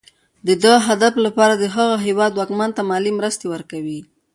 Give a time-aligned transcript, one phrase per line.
[0.47, 3.99] د دغه هدف لپاره د هغه هېواد واکمن ته مالي مرستې ورکوي.